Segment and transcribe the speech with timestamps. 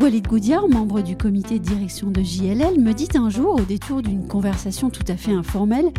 [0.00, 4.00] Walid Goudiard, membre du comité de direction de JLL, me dit un jour, au détour
[4.00, 5.90] d'une conversation tout à fait informelle,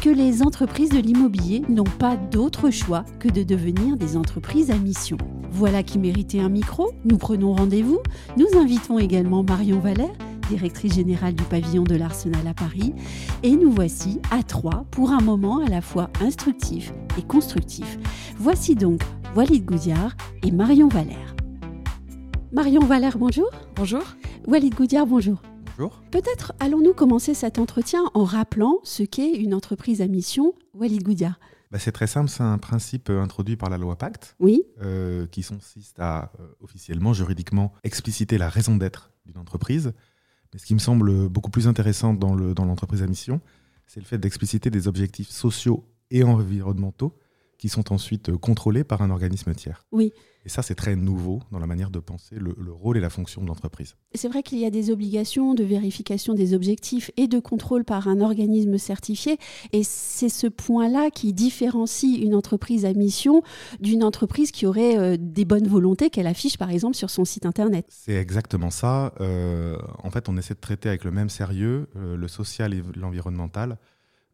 [0.00, 4.76] que les entreprises de l'immobilier n'ont pas d'autre choix que de devenir des entreprises à
[4.76, 5.16] mission.
[5.50, 7.98] Voilà qui méritait un micro, nous prenons rendez-vous,
[8.36, 10.14] nous invitons également Marion Valère,
[10.48, 12.94] directrice générale du pavillon de l'Arsenal à Paris,
[13.42, 17.98] et nous voici à trois pour un moment à la fois instructif et constructif.
[18.38, 19.00] Voici donc
[19.34, 21.34] Walid Goudiard et Marion Valère.
[22.52, 23.50] Marion Valère, bonjour.
[23.76, 24.02] Bonjour.
[24.46, 25.40] Walid Goudiard, bonjour.
[25.76, 26.02] Bonjour.
[26.10, 31.38] Peut-être allons-nous commencer cet entretien en rappelant ce qu'est une entreprise à mission, Walid Goudiard.
[31.70, 35.26] Bah, c'est très simple, c'est un principe euh, introduit par la loi Pacte Oui, euh,
[35.28, 39.92] qui consiste à euh, officiellement, juridiquement, expliciter la raison d'être d'une entreprise.
[40.52, 43.40] Mais ce qui me semble beaucoup plus intéressant dans le- dans l'entreprise à mission,
[43.86, 47.16] c'est le fait d'expliciter des objectifs sociaux et environnementaux
[47.60, 49.84] qui sont ensuite euh, contrôlés par un organisme tiers.
[49.92, 50.12] oui.
[50.46, 53.10] Et ça, c'est très nouveau dans la manière de penser le, le rôle et la
[53.10, 53.96] fonction de l'entreprise.
[54.14, 58.08] C'est vrai qu'il y a des obligations de vérification des objectifs et de contrôle par
[58.08, 59.36] un organisme certifié.
[59.72, 63.42] Et c'est ce point-là qui différencie une entreprise à mission
[63.80, 67.44] d'une entreprise qui aurait euh, des bonnes volontés qu'elle affiche par exemple sur son site
[67.44, 67.84] internet.
[67.90, 69.12] C'est exactement ça.
[69.20, 72.82] Euh, en fait, on essaie de traiter avec le même sérieux euh, le social et
[72.96, 73.76] l'environnemental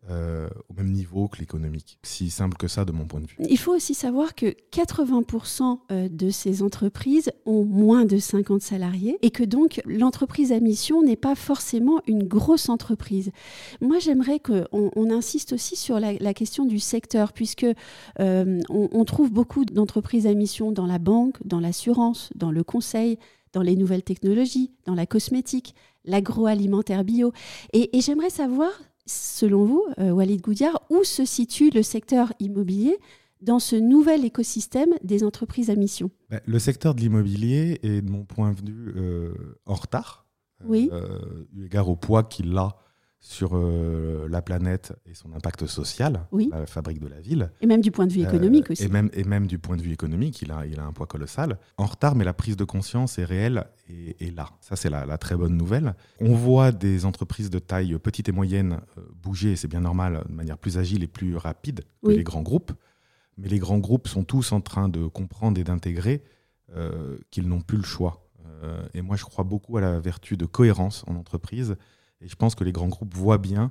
[0.09, 1.99] euh, au même niveau que l'économique.
[2.05, 3.37] Si simple que ça de mon point de vue.
[3.41, 9.19] Il faut aussi savoir que 80% euh, de ces entreprises ont moins de 50 salariés
[9.23, 13.33] et que donc l'entreprise à mission n'est pas forcément une grosse entreprise.
[13.81, 17.67] Moi, j'aimerais qu'on on insiste aussi sur la, question du secteur, puisque
[18.21, 23.19] euh, on, trouve beaucoup d'entreprises à mission dans la banque, dans l'assurance, dans le conseil,
[23.53, 27.33] dans les nouvelles technologies, dans la cosmétique, l'agroalimentaire bio.
[27.73, 28.71] Et j'aimerais savoir,
[29.07, 32.97] selon vous, euh, Walid Goudiard, où se situe le secteur immobilier
[33.43, 36.11] dans ce nouvel écosystème des entreprises à mission?
[36.31, 39.35] Ben, le secteur de l'immobilier est, de mon point de vue, euh,
[39.67, 40.27] en retard,
[40.67, 40.89] Oui.
[40.93, 42.77] euh, eu égard au poids qu'il a
[43.19, 46.49] sur euh, la planète et son impact social, Oui.
[46.53, 47.51] la fabrique de la ville.
[47.61, 48.85] Et même du point de vue économique Euh, aussi.
[48.85, 51.07] Et même, et même du point de vue économique, il a, il a un poids
[51.07, 51.59] colossal.
[51.77, 54.51] En retard, mais la prise de conscience est réelle et, et là.
[54.61, 55.95] Ça, c'est la, la très bonne nouvelle.
[56.21, 60.23] On voit des entreprises de taille petite et moyenne euh, bouger, et c'est bien normal,
[60.29, 62.17] de manière plus agile et plus rapide que Oui.
[62.17, 62.73] les grands groupes.
[63.39, 66.23] Mais les grands groupes sont tous en train de comprendre et d'intégrer
[66.77, 68.23] euh, qu'ils n'ont plus le choix.
[68.95, 71.77] Et moi, je crois beaucoup à la vertu de cohérence en entreprise.
[72.21, 73.71] Et je pense que les grands groupes voient bien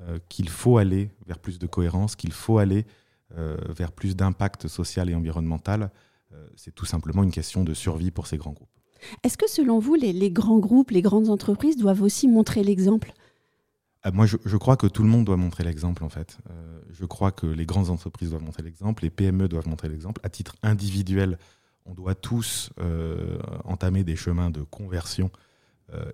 [0.00, 2.84] euh, qu'il faut aller vers plus de cohérence, qu'il faut aller
[3.36, 5.90] euh, vers plus d'impact social et environnemental.
[6.32, 8.68] Euh, c'est tout simplement une question de survie pour ces grands groupes.
[9.22, 13.12] Est-ce que selon vous, les, les grands groupes, les grandes entreprises doivent aussi montrer l'exemple?
[14.12, 16.38] Moi, je, je crois que tout le monde doit montrer l'exemple, en fait.
[16.90, 20.20] Je crois que les grandes entreprises doivent montrer l'exemple, les PME doivent montrer l'exemple.
[20.22, 21.38] À titre individuel,
[21.86, 22.70] on doit tous
[23.64, 25.30] entamer des chemins de conversion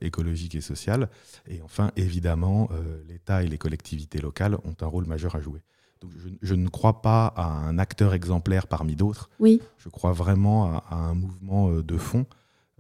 [0.01, 1.09] écologique et sociale.
[1.49, 5.63] Et enfin, évidemment, euh, l'État et les collectivités locales ont un rôle majeur à jouer.
[6.01, 9.31] Donc, je, je ne crois pas à un acteur exemplaire parmi d'autres.
[9.39, 12.27] Oui, Je crois vraiment à, à un mouvement euh, de fond,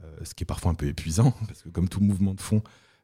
[0.05, 2.63] euh, ce qui est parfois un peu épuisant, parce que comme tout mouvement de fond,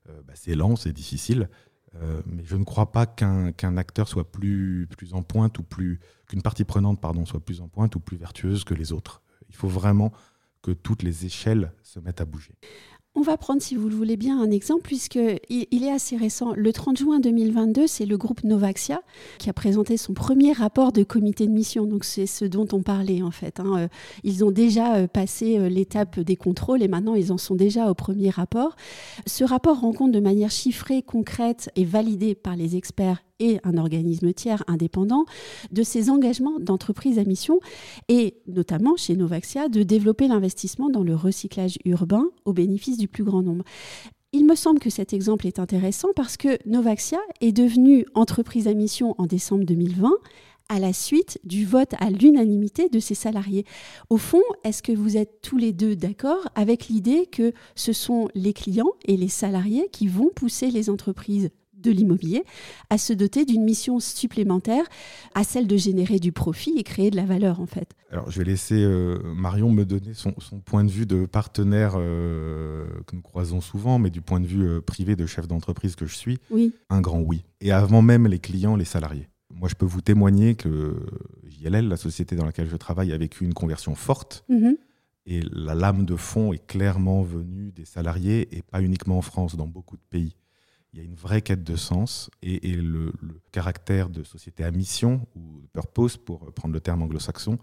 [0.08, 1.48] euh, bah, c'est lent, c'est difficile.
[1.94, 5.62] Euh, mais je ne crois pas qu'un qu'un acteur soit plus, plus en pointe ou
[5.62, 9.22] plus qu'une partie prenante pardon soit plus en pointe ou plus vertueuse que les autres.
[9.48, 10.12] Il faut vraiment
[10.60, 12.54] que toutes les échelles se mettent à bouger.
[13.18, 15.18] On va prendre, si vous le voulez bien, un exemple, puisque
[15.50, 16.52] il est assez récent.
[16.54, 19.00] Le 30 juin 2022, c'est le groupe Novaxia
[19.38, 21.84] qui a présenté son premier rapport de comité de mission.
[21.84, 23.58] Donc, c'est ce dont on parlait, en fait.
[23.58, 23.72] hein.
[23.76, 23.88] Euh,
[24.22, 27.90] Ils ont déjà euh, passé euh, l'étape des contrôles et maintenant, ils en sont déjà
[27.90, 28.76] au premier rapport.
[29.26, 33.76] Ce rapport rend compte de manière chiffrée, concrète et validée par les experts et un
[33.76, 35.24] organisme tiers indépendant
[35.70, 37.60] de ces engagements d'entreprise à mission
[38.08, 43.24] et notamment chez Novaxia de développer l'investissement dans le recyclage urbain au bénéfice du plus
[43.24, 43.64] grand nombre.
[44.32, 48.74] Il me semble que cet exemple est intéressant parce que Novaxia est devenue entreprise à
[48.74, 50.10] mission en décembre 2020
[50.68, 53.64] à la suite du vote à l'unanimité de ses salariés.
[54.10, 58.28] Au fond, est-ce que vous êtes tous les deux d'accord avec l'idée que ce sont
[58.34, 61.48] les clients et les salariés qui vont pousser les entreprises
[61.80, 62.44] de l'immobilier
[62.90, 64.84] à se doter d'une mission supplémentaire
[65.34, 67.94] à celle de générer du profit et créer de la valeur en fait.
[68.10, 71.94] Alors, je vais laisser euh, Marion me donner son, son point de vue de partenaire
[71.96, 75.94] euh, que nous croisons souvent, mais du point de vue euh, privé de chef d'entreprise
[75.94, 77.44] que je suis, Oui, un grand oui.
[77.60, 79.28] Et avant même les clients, les salariés.
[79.50, 80.96] Moi, je peux vous témoigner que
[81.48, 84.44] JLL, la société dans laquelle je travaille, a vécu une conversion forte.
[84.48, 84.76] Mhm.
[85.26, 89.56] Et la lame de fond est clairement venue des salariés et pas uniquement en France,
[89.56, 90.36] dans beaucoup de pays.
[90.98, 93.12] Il y a une vraie quête de sens et, le,
[93.52, 97.60] caractère de société à mission, ou purpose pour prendre le terme anglo-saxon,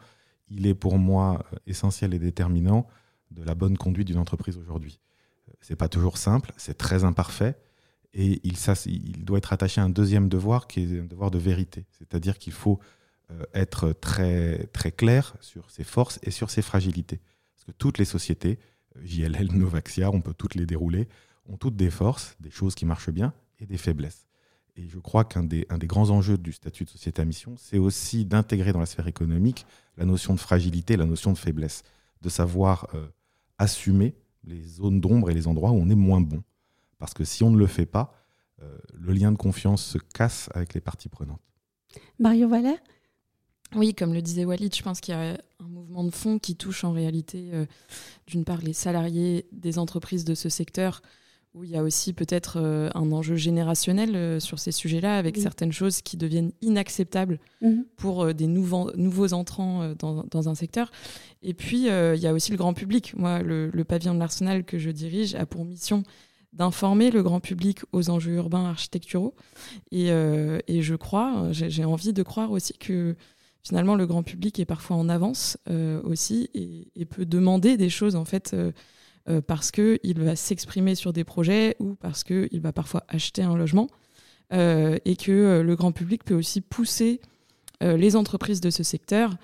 [0.48, 2.88] il est pour moi essentiel et déterminant
[3.32, 5.02] de la bonne conduite d'une entreprise aujourd'hui.
[5.60, 7.58] C'est pas toujours simple, c'est très imparfait,
[8.14, 11.86] et il, doit être attaché à un deuxième devoir qui est un devoir de vérité.
[11.92, 12.80] C'est-à-dire qu'il faut
[13.32, 17.20] euh, être très, très clair sur ses forces et sur ses fragilités.
[17.54, 18.60] Parce que toutes les sociétés,
[18.96, 21.10] euh, JLL, Novaxia, on peut toutes les dérouler,
[21.48, 24.28] ont toutes des forces, des choses qui marchent bien et des faiblesses.
[24.78, 27.56] Et je crois qu'un des, un des grands enjeux du statut de société à mission,
[27.58, 29.66] c'est aussi d'intégrer dans la sphère économique
[29.98, 31.84] la notion de fragilité, la notion de faiblesse,
[32.22, 33.08] de savoir euh,
[33.58, 36.44] assumer les zones d'ombre et les endroits où on est moins bon.
[36.98, 38.14] Parce que si on ne le fait pas,
[38.62, 41.42] euh, le lien de confiance se casse avec les parties prenantes.
[42.20, 42.80] Mario Valère?
[43.76, 46.56] Oui, comme le disait Walid, je pense qu'il y a un mouvement de fond qui
[46.56, 47.66] touche en réalité, euh,
[48.28, 51.02] d'une part, les salariés des entreprises de ce secteur,
[51.56, 55.36] où il y a aussi peut-être euh, un enjeu générationnel euh, sur ces sujets-là, avec
[55.38, 55.42] Oui.
[55.42, 57.86] certaines choses qui deviennent inacceptables Mhm.
[57.96, 60.92] pour euh, des nouveaux, nouveaux entrants dans, dans un secteur.
[61.42, 63.14] Et puis, il y a aussi le grand public.
[63.18, 66.04] Moi, le, le pavillon de l'Arsenal que je dirige a pour mission
[66.54, 69.34] d'informer le grand public aux enjeux urbains architecturaux.
[69.92, 73.16] Et, euh, et je crois, j'ai j'ai envie de croire aussi que
[73.62, 77.90] finalement le grand public est parfois en avance euh, aussi et, et peut demander des
[77.90, 78.72] choses en fait euh,
[79.28, 83.56] euh, parce qu'il va s'exprimer sur des projets ou parce qu'il va parfois acheter un
[83.56, 83.88] logement
[84.54, 87.22] euh, et que euh, le grand public peut aussi pousser
[87.82, 89.36] les entreprises de ce secteur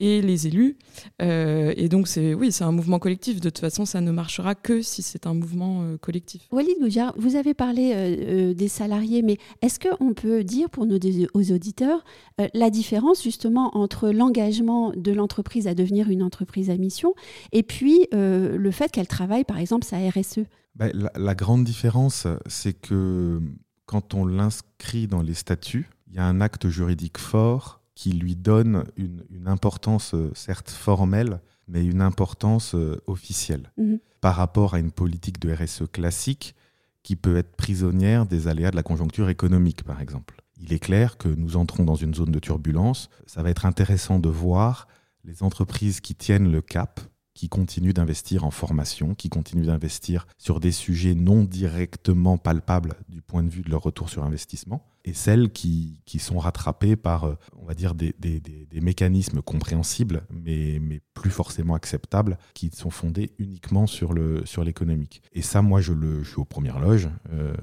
[0.00, 0.76] et les élus.
[1.22, 3.40] Euh, et donc, c'est oui, c'est un mouvement collectif.
[3.40, 6.42] De toute façon, ça ne marchera que si c'est un mouvement euh, collectif.
[6.50, 10.86] Walid Goudiar, vous avez parlé euh, euh, des salariés, mais est-ce qu'on peut dire pour
[10.86, 10.98] nos
[11.34, 12.04] aux auditeurs
[12.40, 17.14] euh, la différence justement entre l'engagement de l'entreprise à devenir une entreprise à mission
[17.52, 20.40] et puis euh, le fait qu'elle travaille par exemple sa RSE
[20.74, 23.40] Ben, la, la grande différence, c'est que
[23.86, 28.36] quand on l'inscrit dans les statuts, il y a un acte juridique fort qui lui
[28.36, 33.98] donne une, une importance, euh, certes formelle, mais une importance euh, officielle Mhm.
[34.20, 36.54] par rapport à une politique de RSE classique
[37.02, 40.36] qui peut être prisonnière des aléas de la conjoncture économique, par exemple.
[40.60, 43.08] Il est clair que nous entrons dans une zone de turbulence.
[43.26, 44.88] Ça va être intéressant de voir
[45.24, 47.00] les entreprises qui tiennent le cap,
[47.34, 53.20] qui continuent d'investir en formation, qui continuent d'investir sur des sujets non directement palpables du
[53.22, 57.24] point de vue de leur retour sur investissement, et celles qui, qui sont rattrapées par,
[57.24, 62.36] euh, on va dire, des, des- des- des mécanismes compréhensibles, mais, mais plus forcément acceptables,
[62.54, 65.22] qui sont fondés uniquement sur le sur l'économique.
[65.32, 67.08] Et ça, moi, je, le, je suis aux premières loges.
[67.32, 67.54] Euh,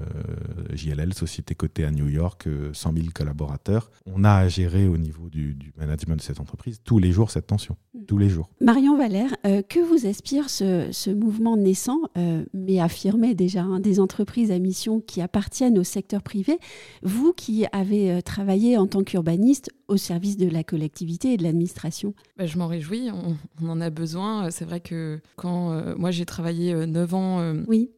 [0.73, 3.91] JLL, société cotée à New York, euh, 100 000 collaborateurs.
[4.05, 7.29] On a à gérer au niveau du, du management de cette entreprise tous les jours
[7.31, 7.77] cette tension.
[8.07, 8.49] Tous les jours.
[8.61, 13.79] Marion Valère, euh, que vous inspire ce, ce mouvement naissant, euh, mais affirmé déjà, hein,
[13.79, 16.57] des entreprises à mission qui appartiennent au secteur privé
[17.03, 21.44] Vous qui avez euh, travaillé en tant qu'urbaniste au service de la collectivité et de
[21.44, 22.13] l'administration.
[22.38, 24.50] Bah, je m'en réjouis, on, on en a besoin.
[24.51, 27.91] C'est vrai que quand euh, moi j'ai travaillé euh, 9 ans euh, Oui.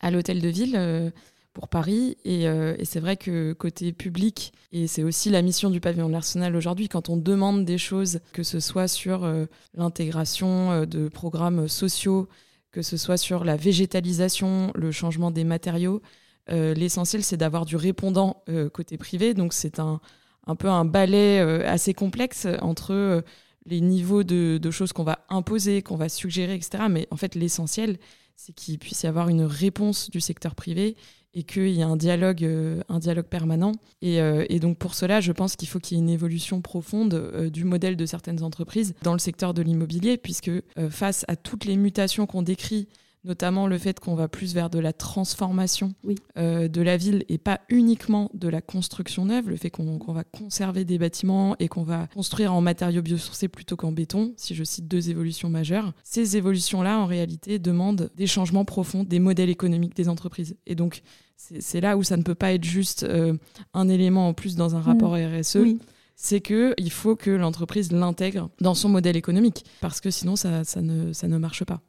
[0.00, 1.10] à l'hôtel de ville euh,
[1.52, 5.70] pour Paris, et, euh, et c'est vrai que côté public, et c'est aussi la mission
[5.70, 9.44] du pavillon de l'Arsenal aujourd'hui, quand on demande des choses, que ce soit sur euh,
[9.74, 12.26] l'intégration euh, de programmes sociaux,
[12.72, 16.08] que ce soit sur la végétalisation, le changement des matériaux, euh,
[16.48, 20.00] l'essentiel c'est d'avoir du répondant euh, côté privé, donc c'est un,
[20.46, 23.22] un peu un balai euh, assez complexe entre euh,
[23.66, 26.84] les niveaux de, choses qu'on va imposer, qu'on va suggérer, etc.
[26.90, 27.98] Mais en fait, l'essentiel,
[28.36, 30.96] c'est qu'il puisse y avoir une réponse du secteur privé
[31.34, 33.72] et qu'il y ait un dialogue, euh, un dialogue permanent.
[34.02, 36.60] Et, euh, et donc pour cela, je pense qu'il faut qu'il y ait une évolution
[36.60, 41.24] profonde euh, du modèle de certaines entreprises dans le secteur de l'immobilier, puisque euh, face
[41.26, 42.88] à toutes les mutations qu'on décrit,
[43.24, 46.16] notamment le fait qu'on va plus vers de la transformation Oui.
[46.36, 50.24] euh, de la ville et pas uniquement de la construction neuve, le fait qu'on va
[50.24, 54.64] conserver des bâtiments et qu'on va construire en matériaux biosourcés plutôt qu'en béton, si je
[54.64, 55.92] cite deux évolutions majeures.
[56.04, 60.56] Ces évolutions-là, en réalité, demandent des changements profonds des modèles économiques des entreprises.
[60.66, 61.02] Et donc,
[61.36, 63.34] c'est là où ça ne peut pas être juste euh,
[63.74, 65.78] un élément en plus dans un rapport RSE oui.
[66.16, 70.64] C'est que il faut que l'entreprise l'intègre dans son modèle économique parce que sinon ça,
[70.64, 71.80] ça, ne, ça ne marche pas.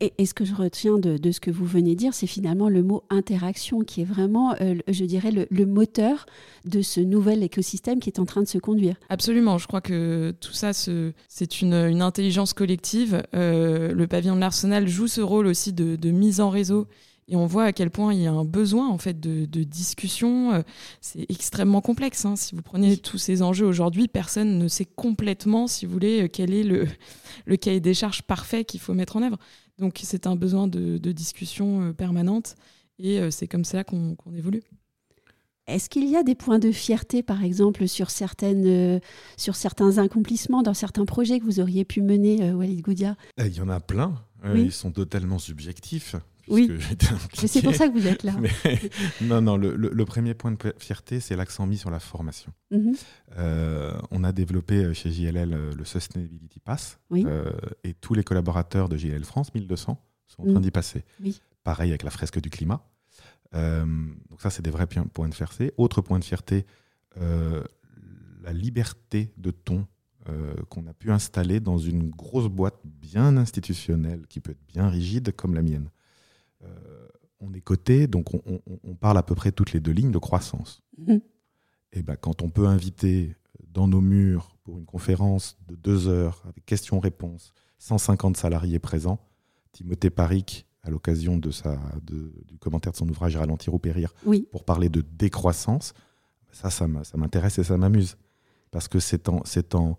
[0.00, 2.68] Et, et ce que je retiens de, de ce que vous venez dire, c'est finalement
[2.68, 6.26] le mot interaction qui est vraiment, euh, je dirais, le, le moteur
[6.64, 8.96] de ce nouvel écosystème qui est en train de se conduire.
[9.08, 13.22] Absolument, je crois que tout ça, ce- c'est une, une intelligence collective.
[13.34, 16.86] Euh, le pavillon de l'Arsenal joue ce rôle aussi de, de mise en réseau
[17.30, 20.52] Et on voit à quel point il y a un besoin en fait de, discussion.
[20.52, 20.62] Euh,
[21.00, 22.24] c'est extrêmement complexe.
[22.24, 22.36] Hein.
[22.36, 26.52] Si vous prenez tous ces enjeux aujourd'hui, personne ne sait complètement, si vous voulez, quel
[26.52, 26.86] est le,
[27.46, 29.38] le cahier des charges parfait qu'il faut mettre en œuvre.
[29.78, 32.54] Donc c'est un besoin de, discussion permanente
[32.98, 34.62] et c'est comme ça qu'on évolue.
[35.70, 38.98] Est-ce qu'il y a des points de fierté, par exemple, sur, certaines, euh,
[39.36, 43.16] sur certains accomplissements dans certains projets que vous auriez pu mener, euh, Walid Goudia?
[43.38, 44.14] Eh, Il y en a plein.
[44.44, 46.16] Euh, ils sont totalement subjectifs.
[46.50, 46.70] Oui,
[47.34, 48.34] c'est pour ça que vous êtes là.
[49.22, 52.52] non, non, le, premier point de fierté, c'est l'accent mis sur la formation.
[52.70, 52.94] Mhm.
[54.10, 56.98] on a développé chez JLL le Sustainability Pass
[57.84, 60.60] et tous les collaborateurs de JLL France, 1200, sont en train mhm.
[60.60, 61.04] d'y passer.
[61.64, 62.84] Pareil avec la fresque du climat.
[63.54, 63.84] Euh,
[64.28, 65.72] donc ça, c'est des vrais points de fierté.
[65.76, 66.66] Autre point de fierté,
[67.20, 67.62] euh,
[68.42, 69.86] la liberté de ton
[70.28, 74.88] euh, qu'on a pu installer dans une grosse boîte bien institutionnelle, qui peut être bien
[74.88, 75.90] rigide comme la mienne.
[77.40, 80.82] On est coté, donc on, parle à peu près toutes les deux lignes de croissance.
[80.98, 81.16] Mmh.
[81.92, 83.34] Et ben, quand on peut inviter
[83.68, 89.20] dans nos murs pour une conférence de deux heures avec questions-réponses, 150 salariés présents,
[89.72, 94.14] Timothée Paric à l'occasion de sa, du commentaire de son ouvrage Ralentir ou périr,
[94.50, 95.92] pour parler de décroissance,
[96.52, 98.16] ça, ça m'intéresse et ça m'amuse.
[98.70, 99.42] Parce que c'est en,
[99.74, 99.96] en,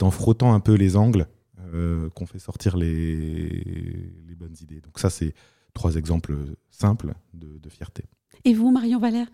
[0.00, 1.28] en frottant un peu les angles
[1.72, 3.48] euh, qu'on fait sortir les,
[4.26, 4.80] les, bonnes idées.
[4.80, 5.34] Donc ça, c'est
[5.74, 6.36] trois exemples
[6.70, 8.04] simples de, fierté.
[8.44, 9.28] Et vous, Marion Valère?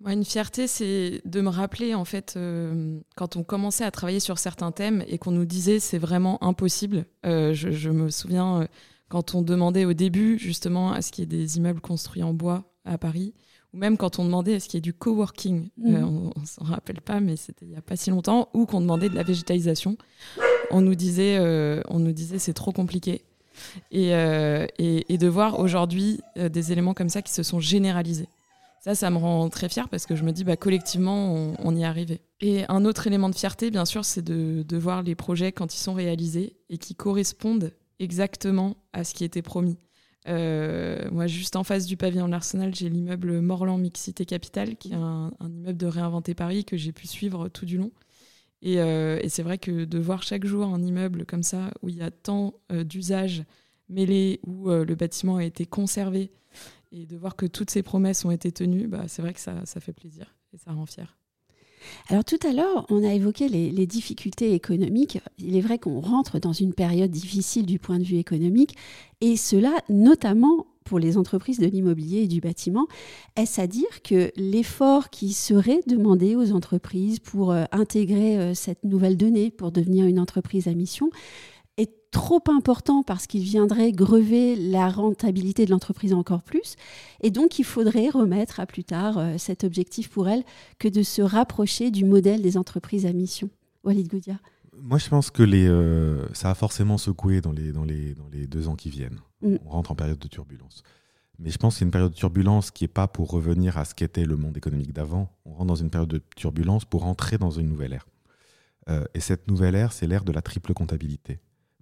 [0.00, 4.20] Moi, Une fierté, c'est de me rappeler, en fait, euh, quand on commençait à travailler
[4.20, 7.04] sur certains thèmes et qu'on nous disait c'est vraiment impossible.
[7.26, 8.66] Euh, je, je, me souviens
[9.08, 12.32] quand on demandait au début justement à ce qu'il y ait des immeubles construits en
[12.32, 13.34] bois à Paris,
[13.72, 15.94] ou même quand on demandait à ce qu'il y ait du coworking, mmh.
[15.94, 18.66] euh, on, ne s'en rappelle pas, mais c'était il n'y a pas si longtemps, ou
[18.66, 19.96] qu'on demandait de la végétalisation,
[20.70, 23.24] on nous disait, euh, on nous disait c'est trop compliqué.
[23.94, 28.28] Euh, et, de voir aujourd'hui des éléments comme ça qui se sont généralisés.
[28.80, 31.82] Ça, ça me rend très fière parce que je me dis, bah, collectivement, on, y
[31.82, 32.22] est arrivé.
[32.40, 35.78] Et un autre élément de fierté, bien sûr, c'est de, voir les projets quand ils
[35.78, 39.76] sont réalisés et qui correspondent exactement à ce qui était promis.
[40.28, 44.92] Euh, moi, juste en face du pavillon de l'Arsenal, j'ai l'immeuble Morland Mixité Capital, qui
[44.92, 47.90] est un, immeuble de Réinventer Paris que j'ai pu suivre tout du long.
[48.64, 51.96] Euh, et, c'est vrai que de voir chaque jour un immeuble comme ça, où il
[51.96, 53.44] y a tant euh, d'usages
[53.88, 56.30] mêlés, où le bâtiment a été conservé,
[56.92, 59.64] et de voir que toutes ces promesses ont été tenues, bah, c'est vrai que ça
[59.64, 61.16] fait plaisir et ça rend fier.
[62.08, 65.18] Alors tout à l'heure, on a évoqué les, difficultés économiques.
[65.38, 68.76] Il est vrai qu'on rentre dans une période difficile du point de vue économique,
[69.20, 72.86] et cela notamment pour les entreprises de l'immobilier et du bâtiment.
[73.36, 78.84] Est-ce à dire que l'effort qui serait demandé aux entreprises pour euh, intégrer euh, cette
[78.84, 81.10] nouvelle donnée, pour devenir une entreprise à mission,
[82.10, 86.76] trop important parce qu'il viendrait grever la rentabilité de l'entreprise encore plus.
[87.22, 90.42] Et donc, il faudrait remettre à plus tard euh, cet objectif pour elle
[90.78, 93.48] que de se rapprocher du modèle des entreprises à mission?
[93.84, 94.38] Walid Goudia.
[94.82, 98.28] Moi, je pense que les, euh, ça a forcément secoué dans les, dans, les, dans
[98.28, 99.20] les deux ans qui viennent.
[99.42, 99.56] Mm.
[99.64, 100.82] On rentre en période de turbulence.
[101.38, 103.84] Mais je pense que c'est une période de turbulence qui n'est pas pour revenir à
[103.84, 105.32] ce qu'était le monde économique d'avant.
[105.44, 108.06] On rentre dans une période de turbulence pour entrer dans une nouvelle ère.
[108.88, 111.40] Euh, et cette nouvelle ère, c'est l'ère de la triple comptabilité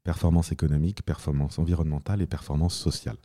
[0.09, 3.19] performance économique, performance environnementale et performance sociale.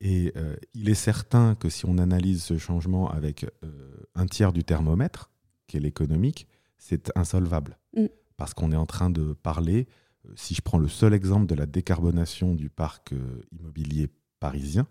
[0.00, 4.52] Et euh, il est certain que si on analyse ce changement avec euh, un tiers
[4.52, 5.32] du thermomètre,
[5.66, 6.46] qui est l'économique,
[6.78, 7.76] c'est insolvable.
[7.96, 8.04] Mm.
[8.36, 9.86] Parce qu'on est en train de parler,
[10.26, 13.14] euh, si je prends le seul exemple de la décarbonation du parc
[13.52, 14.08] immobilier
[14.40, 14.86] parisien,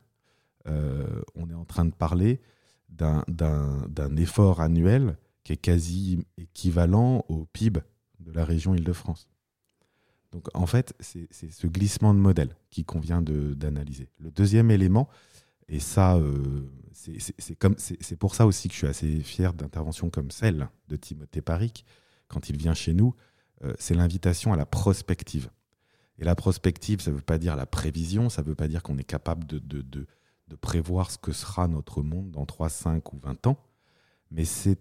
[0.67, 2.41] on est en train de parler
[2.89, 7.81] d'un effort annuel qui est quasi équivalent au PIB
[8.19, 9.27] de la région Île-de-France.
[10.31, 14.09] Donc en fait, c'est ce glissement de modèle qui convient d'analyser.
[14.19, 15.07] Le deuxième élément,
[15.69, 20.67] et ça, euh, c'est pour ça aussi que je suis assez fier d'interventions comme celle
[20.87, 21.85] de Timothée Paric
[22.27, 23.34] quand il vient chez nous, euh,
[23.79, 25.49] c'est l'invitation à la prospective.
[26.17, 28.83] Et la prospective, ça ne veut pas dire la prévision, ça ne veut pas dire
[28.83, 30.07] qu'on est capable de, de, de,
[30.47, 33.57] de, prévoir ce que sera notre monde dans 3, 5 ou 20 ans,
[34.31, 34.79] mais c'est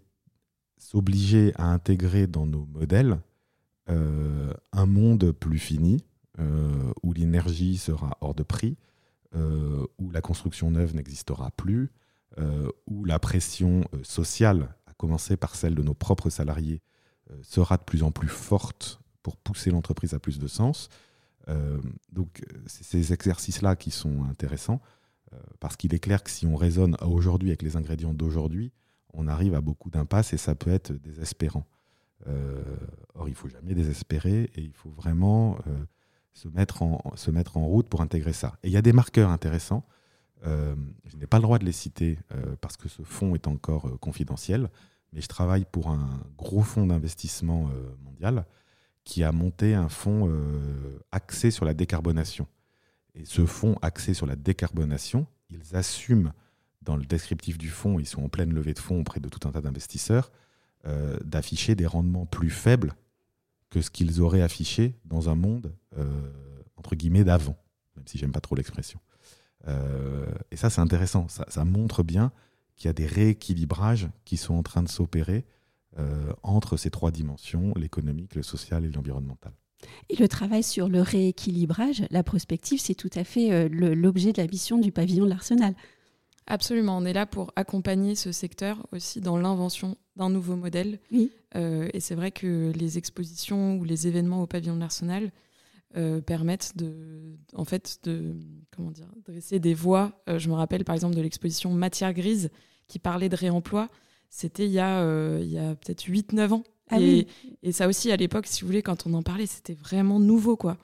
[0.78, 3.18] s'obliger à intégrer dans nos modèles
[3.90, 6.04] euh, un monde plus fini,
[6.38, 8.76] euh, où l'énergie sera hors de prix,
[9.34, 11.90] euh, où la construction neuve n'existera plus,
[12.88, 16.82] où la pression sociale, à commencer par celle de nos propres salariés,
[17.42, 20.88] sera de plus en plus forte pour pousser l'entreprise à plus de sens.
[22.12, 24.80] donc, c'est ces exercices-là qui sont intéressants,
[25.60, 28.72] parce qu'il est clair que si on raisonne aujourd'hui avec les ingrédients d'aujourd'hui,
[29.14, 31.66] on arrive à beaucoup d'impasses et ça peut être désespérant.
[32.26, 32.62] Euh,
[33.14, 35.84] or, il faut jamais désespérer et il faut vraiment euh,
[36.32, 38.56] se, mettre en, se mettre en route pour intégrer ça.
[38.62, 39.84] Et il y a des marqueurs intéressants.
[40.44, 42.18] je n'ai pas le droit de les citer
[42.60, 44.68] parce que ce fonds est encore confidentiel,
[45.14, 47.70] mais je travaille pour un gros fonds d'investissement
[48.04, 48.44] mondial
[49.04, 50.28] qui a monté un fonds
[51.12, 52.46] axé sur la décarbonation.
[53.14, 56.32] Et ce fonds axé sur la décarbonation, ils assument
[56.84, 59.48] dans le descriptif du fonds, ils sont en pleine levée de fonds auprès de tout
[59.48, 60.30] un tas d'investisseurs,
[60.86, 62.94] euh, d'afficher des rendements plus faibles
[63.70, 66.30] que ce qu'ils auraient affiché dans un monde, euh,
[66.76, 67.56] entre guillemets, d'avant,
[67.96, 69.00] même si j'aime pas trop l'expression.
[69.66, 71.26] Euh, et ça, c'est intéressant.
[71.28, 72.32] Ça, montre bien
[72.76, 75.44] qu'il y a des rééquilibrages qui sont en train de s'opérer
[76.42, 79.52] entre ces trois dimensions, l'économique, le social et l'environnemental.
[80.08, 84.40] Et le travail sur le rééquilibrage, la prospective, c'est tout à fait euh, l'objet de
[84.40, 85.74] la mission du pavillon de l'Arsenal.
[86.46, 90.98] Absolument, on est là pour accompagner ce secteur aussi dans l'invention d'un nouveau modèle.
[91.10, 91.30] Oui.
[91.56, 95.30] Euh, et c'est vrai que les expositions ou les événements au pavillon de l'Arsenal
[95.96, 98.36] euh, permettent de, en fait, de
[98.74, 100.12] comment dire, dresser des voies.
[100.26, 102.50] je me rappelle par exemple de l'exposition Matière grise
[102.88, 103.88] qui parlait de réemploi.
[104.30, 106.64] C'était il y a, il y a peut-être 8-9 ans.
[106.90, 107.26] Ah et,
[107.72, 110.76] ça aussi, à l'époque, si vous voulez, quand on en parlait, c'était vraiment nouveau, quoi.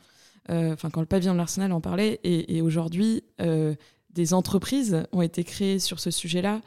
[0.50, 2.20] Euh, enfin, quand le pavillon de l'Arsenal en parlait.
[2.24, 3.74] Et, aujourd'hui, euh,
[4.10, 6.60] des entreprises ont été créées sur ce sujet-là.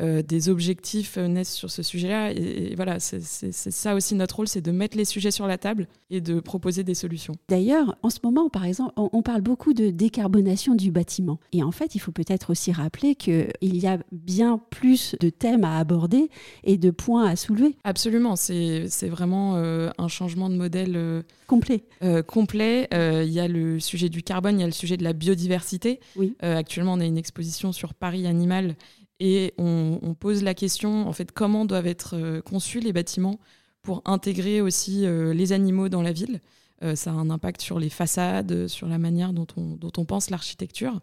[0.00, 2.30] Euh, des objectifs naissent sur ce sujet-là.
[2.30, 5.88] Et, voilà, c'est ça aussi notre rôle, c'est de mettre les sujets sur la table
[6.10, 7.34] et de proposer des solutions.
[7.48, 11.40] D'ailleurs, en ce moment, par exemple, on, parle beaucoup de décarbonation du bâtiment.
[11.52, 15.64] Et en fait, il faut peut-être aussi rappeler qu'il y a bien plus de thèmes
[15.64, 16.30] à aborder
[16.62, 17.76] et de points à soulever.
[17.82, 21.82] Absolument, c'est vraiment euh, un changement de modèle euh, complet.
[22.28, 22.88] complet.
[22.92, 25.98] Il y a le sujet du carbone, il y a le sujet de la biodiversité.
[26.14, 26.36] Oui.
[26.40, 28.76] actuellement, on a une exposition sur Paris Animal
[29.20, 33.40] et on, pose la question, en fait, comment doivent être euh, conçus les bâtiments
[33.82, 36.40] pour intégrer aussi euh, les animaux dans la ville.
[36.84, 40.04] Euh, ça a un impact sur les façades, sur la manière dont on, dont on
[40.04, 41.00] pense l'architecture.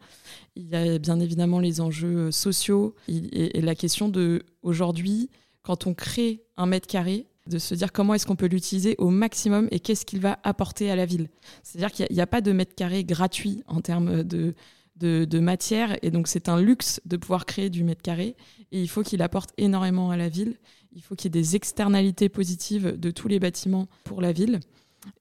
[0.55, 5.29] Il y a bien évidemment les enjeux sociaux et, la question de, aujourd'hui,
[5.63, 9.09] quand on crée un mètre carré, de se dire comment est-ce qu'on peut l'utiliser au
[9.09, 11.29] maximum et qu'est-ce qu'il va apporter à la ville.
[11.61, 14.55] C'est-à-dire qu'il n'y a, a, pas de mètre carré gratuit en termes de,
[14.97, 15.97] de, matière.
[16.01, 18.35] Et donc, c'est un luxe de pouvoir créer du mètre carré.
[18.71, 20.57] Et il faut qu'il apporte énormément à la ville.
[20.93, 24.59] Il faut qu'il y ait des externalités positives de tous les bâtiments pour la ville.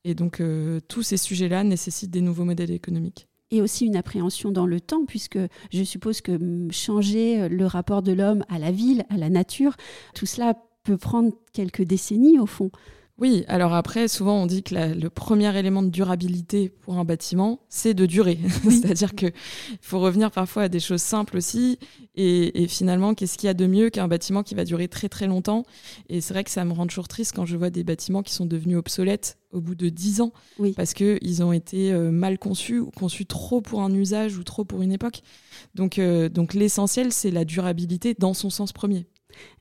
[0.04, 4.50] Et donc, euh, tous ces sujets-là nécessitent des nouveaux modèles économiques et aussi une appréhension
[4.50, 5.38] dans le temps, puisque
[5.70, 6.38] je suppose que
[6.70, 9.76] changer le rapport de l'homme à la ville, à la nature,
[10.12, 12.70] tout cela peut prendre quelques décennies au fond.
[13.16, 17.60] Oui, alors après, souvent on dit que le premier élément de durabilité pour un bâtiment,
[17.68, 18.40] c'est de durer.
[18.64, 19.32] C'est-à-dire qu'il
[19.80, 21.78] faut revenir parfois à des choses simples aussi.
[22.16, 25.28] Et, finalement, qu'est-ce qu'il y a de mieux qu'un bâtiment qui va durer très très
[25.28, 25.64] longtemps?
[26.08, 28.34] Et c'est vrai que ça me rend toujours triste quand je vois des bâtiments qui
[28.34, 30.32] sont devenus obsolètes au bout de 10 ans,
[30.74, 34.64] parce qu'ils ont été euh, mal conçus ou conçus trop pour un usage ou trop
[34.64, 35.22] pour une époque.
[35.76, 39.06] Donc, euh, donc l'essentiel, c'est la durabilité dans son sens premier.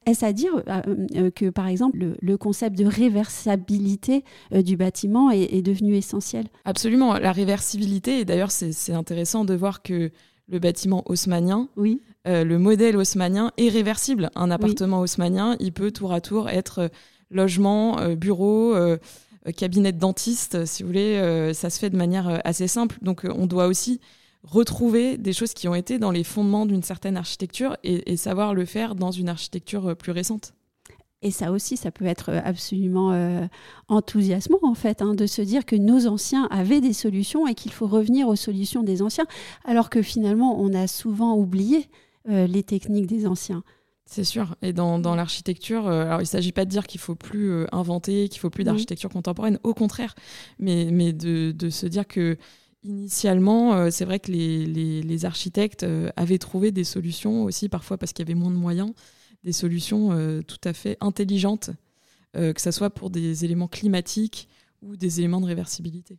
[0.05, 0.81] Est-ce à dire euh,
[1.15, 6.45] euh, que, par exemple, le, concept de réversibilité euh, du bâtiment est, devenu essentiel?
[6.65, 7.13] Absolument.
[7.13, 10.11] La réversibilité, et d'ailleurs, c'est intéressant de voir que
[10.49, 12.01] le bâtiment haussmanien, oui.
[12.25, 14.29] le modèle haussmanien est réversible.
[14.35, 16.91] Un appartement haussmanien, il peut tour à tour être
[17.31, 18.75] logement, bureau,
[19.55, 21.53] cabinet de dentiste, si vous voulez.
[21.53, 22.97] ça se fait de manière assez simple.
[23.01, 24.01] Donc, on doit aussi
[24.43, 28.65] retrouver des choses qui ont été dans les fondements d'une certaine architecture et, savoir le
[28.65, 30.53] faire dans une architecture euh, plus récente.
[31.21, 33.47] Et ça aussi, ça peut être absolument euh,
[33.87, 37.71] enthousiasmant, en fait, hein, de se dire que nos anciens avaient des solutions et qu'il
[37.71, 39.25] faut revenir aux solutions des anciens,
[39.63, 41.89] alors que finalement, on a souvent oublié
[42.29, 43.63] euh, les techniques des anciens.
[44.05, 44.57] C'est sûr.
[44.61, 48.27] Et dans, dans l'architecture, alors il ne s'agit pas de dire qu'il faut plus inventer,
[48.27, 50.13] qu'il faut plus d'architecture contemporaine, au contraire,
[50.59, 52.37] mais, mais de, de se dire que
[52.83, 58.11] Initialement, euh, c'est vrai que les, architectes euh, avaient trouvé des solutions aussi, parfois parce
[58.11, 58.91] qu'il y avait moins de moyens,
[59.43, 61.69] des solutions euh, tout à fait intelligentes,
[62.35, 64.49] que ce soit pour des éléments climatiques
[64.81, 66.17] ou des éléments de réversibilité.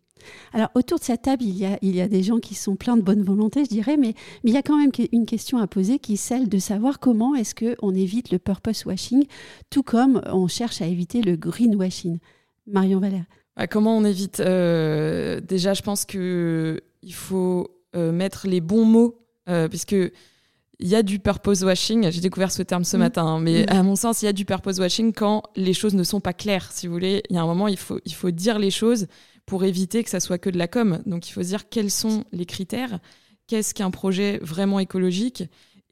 [0.53, 3.25] Alors autour de cette table, il y a, des gens qui sont pleins de bonne
[3.25, 6.13] volonté, je dirais, mais, mais il y a quand même une question à poser qui
[6.13, 9.25] est celle de savoir comment est-ce qu'on évite le purpose washing,
[9.71, 12.21] tout comme on cherche à éviter le greenwashing.
[12.69, 13.27] Marion Valère.
[13.57, 16.81] Bah, comment on évite euh, Déjà, je pense qu'il
[17.13, 22.11] faut euh, mettre les bons mots, euh, puisque il y a du purpose washing.
[22.11, 24.45] J'ai découvert ce terme ce matin, hein, mais à mon sens, il y a du
[24.45, 26.73] purpose washing quand les choses ne sont pas claires.
[26.73, 29.07] Si vous voulez, il y a un moment, il faut, il faut dire les choses
[29.47, 31.01] pour éviter que ça soit que de la com.
[31.07, 32.99] Donc, il faut dire quels sont les critères,
[33.47, 35.45] qu'est-ce qu'un projet vraiment écologique,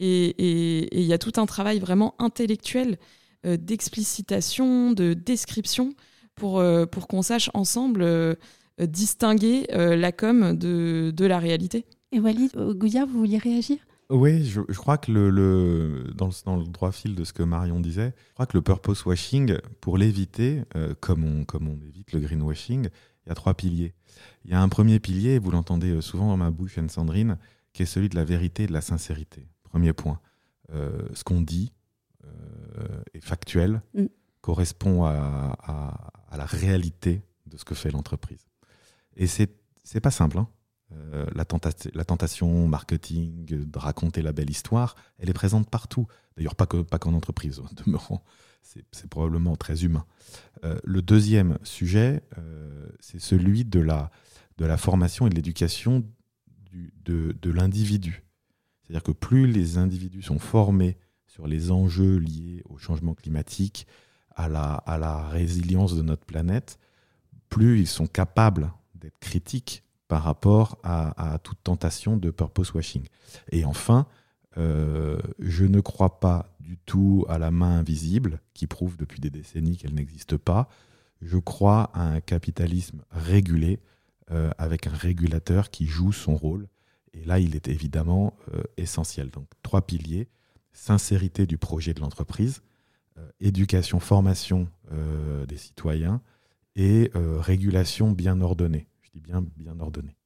[0.05, 2.99] et il y a tout un travail vraiment intellectuel
[3.45, 5.95] d'explicitation, de description
[6.43, 8.35] pour, euh, pour qu'on sache ensemble euh,
[8.81, 11.87] distinguer euh, la com de, de la réalité.
[12.11, 13.79] Et Walid Gouya, vous vouliez réagir?
[14.11, 18.35] Oui, je, crois que le, dans, le, droit fil de ce que Marion disait, je
[18.35, 22.89] crois que le purpose washing, pour l'éviter, euh, comme, on, comme on évite le greenwashing,
[23.25, 23.95] il y a trois piliers.
[24.45, 27.39] Il y a un premier pilier, vous l'entendez souvent dans ma bouche, Anne-Sandrine,
[27.73, 29.47] qui est celui de la vérité et de la sincérité.
[29.63, 30.19] Premier point.
[30.75, 31.73] Euh, ce qu'on dit
[33.15, 34.07] est factuel, mm.
[34.41, 38.47] correspond à, à, la réalité de ce que fait l'entreprise.
[39.17, 40.39] Et c'est pas simple.
[40.39, 40.49] Hein
[41.15, 46.07] euh, la, tentation marketing, de raconter la belle histoire, elle est présente partout.
[46.37, 48.25] D'ailleurs, pas qu'en pas entreprise, demeurant.
[48.63, 50.07] C'est probablement très humain.
[50.65, 54.11] Euh, le deuxième sujet, euh, c'est celui de la,
[54.59, 56.05] de la formation et de l'éducation
[57.05, 58.25] de, de l'individu.
[58.83, 63.87] C'est-à-dire que plus les individus sont formés sur les enjeux liés au changement climatique,
[64.37, 66.79] à la, résilience de notre planète,
[67.49, 73.05] plus ils sont capables d'être critiques par rapport à, toute tentation de purpose washing.
[73.51, 74.07] Et enfin,
[74.59, 79.31] euh, je ne crois pas du tout à la main invisible qui prouve depuis des
[79.31, 80.69] décennies qu'elle n'existe pas.
[81.23, 83.81] Je crois à un capitalisme régulé
[84.31, 86.69] euh, avec un régulateur qui joue son rôle.
[87.15, 89.31] Et là, il est évidemment euh, essentiel.
[89.31, 90.29] Donc, trois piliers
[90.73, 92.63] sincérité du projet de l'entreprise,
[93.41, 94.69] éducation, formation
[95.49, 96.21] des citoyens
[96.77, 100.17] et régulation bien ordonnée bien, bien ordonné.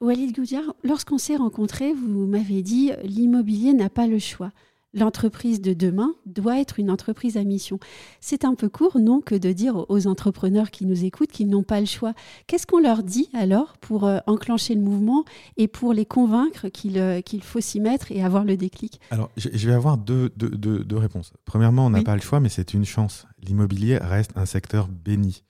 [0.00, 4.52] Walid Goudiar, lorsqu'on s'est rencontrés, vous m'avez dit l'immobilier n'a pas le choix.
[4.96, 7.78] L'entreprise de demain doit être une entreprise à mission.
[8.22, 11.62] C'est un peu court, non, que de dire aux entrepreneurs qui nous écoutent qu'ils n'ont
[11.62, 12.14] pas le choix.
[12.46, 15.26] Qu'est-ce qu'on leur dit alors pour euh, enclencher le mouvement
[15.58, 18.98] et pour les convaincre qu'il euh, faut s'y mettre et avoir le déclic?
[19.10, 20.48] Alors, je vais avoir deux, deux,
[20.82, 21.34] deux, réponses.
[21.44, 23.26] Premièrement, on n'a pas le choix, mais c'est une chance.
[23.42, 25.44] L'immobilier reste un secteur béni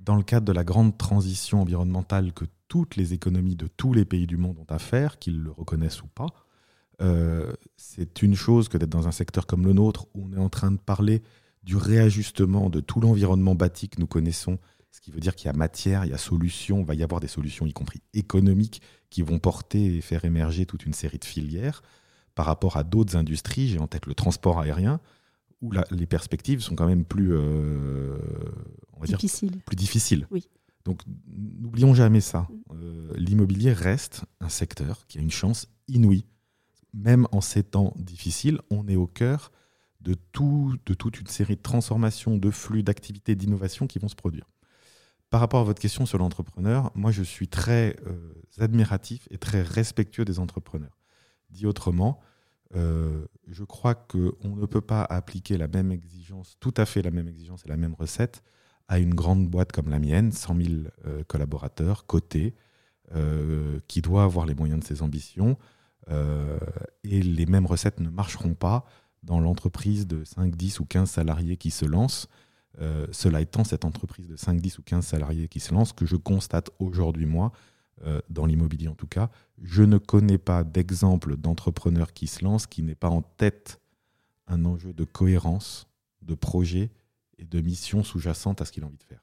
[0.00, 4.04] dans le cadre de la grande transition environnementale que toutes les économies de tous les
[4.04, 6.28] pays du monde ont à faire, qu'ils le reconnaissent ou pas,
[7.00, 10.40] euh, c'est une chose que d'être dans un secteur comme le nôtre où on est
[10.40, 11.22] en train de parler
[11.62, 14.58] du réajustement de tout l'environnement bâti que nous connaissons,
[14.90, 17.02] ce qui veut dire qu'il y a matière, il y a solution, il va y
[17.02, 21.18] avoir des solutions, y compris économiques, qui vont porter et faire émerger toute une série
[21.18, 21.82] de filières
[22.34, 25.00] par rapport à d'autres industries, j'ai en tête le transport aérien,
[25.60, 28.16] où les perspectives sont quand même plus, euh,
[28.94, 29.18] on va dire,
[29.66, 30.26] plus difficiles.
[30.30, 30.48] Oui.
[30.84, 32.48] Donc n'oublions jamais ça.
[32.72, 36.24] Euh, l'immobilier reste un secteur qui a une chance inouïe.
[36.92, 39.52] Même en ces temps difficiles, on est au cœur
[40.00, 44.14] de, tout, de toute une série de transformations, de flux, d'activités, d'innovations qui vont se
[44.14, 44.46] produire.
[45.30, 49.62] Par rapport à votre question sur l'entrepreneur, moi je suis très euh, admiratif et très
[49.62, 50.98] respectueux des entrepreneurs.
[51.50, 52.20] Dit autrement,
[52.74, 57.12] euh, je crois qu'on ne peut pas appliquer la même exigence, tout à fait la
[57.12, 58.42] même exigence et la même recette
[58.88, 60.68] à une grande boîte comme la mienne, 100 000
[61.06, 62.54] euh, collaborateurs, cotés,
[63.88, 65.58] qui doit avoir les moyens de ses ambitions.
[66.10, 68.84] Et les mêmes recettes ne marcheront pas
[69.22, 72.26] dans l'entreprise de 5, 10 ou 15 salariés qui se lance.
[73.12, 76.16] cela étant, cette entreprise de 5, 10 ou 15 salariés qui se lance, que je
[76.16, 77.52] constate aujourd'hui, moi,
[78.06, 79.28] euh, dans l'immobilier en tout cas,
[79.60, 83.78] je ne connais pas d'exemple d'entrepreneur qui se lance qui n'ait pas en tête
[84.46, 85.86] un enjeu de cohérence,
[86.22, 86.90] de projet
[87.36, 89.22] et de mission sous-jacente à ce qu'il a envie de faire.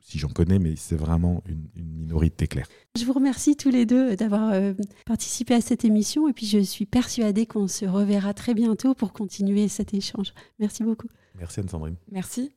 [0.00, 2.68] Si j'en connais, mais c'est vraiment une, minorité claire.
[2.96, 6.58] Je vous remercie tous les deux d'avoir euh, participé à cette émission et puis je
[6.58, 10.32] suis persuadée qu'on se reverra très bientôt pour continuer cet échange.
[10.58, 11.08] Merci beaucoup.
[11.38, 11.96] Merci Anne-Sandrine.
[12.10, 12.52] Merci.